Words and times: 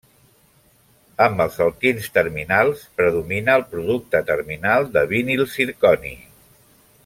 Amb 1.25 1.43
els 1.45 1.57
alquins 1.65 2.07
terminals 2.15 2.81
predomina 3.01 3.59
el 3.61 3.67
producte 3.75 4.23
terminal 4.33 4.89
de 4.97 5.05
vinil 5.15 5.49
zirconi. 5.59 6.17